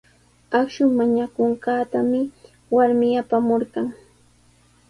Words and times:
Akshu 0.59 0.83
mañakullanqaatami 0.97 2.21
warmi 2.75 3.07
apamurqan. 3.21 3.87